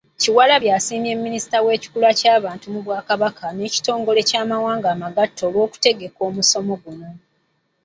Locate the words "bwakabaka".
2.85-3.45